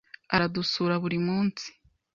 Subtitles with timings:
[0.35, 1.65] Aradusura buri munsi.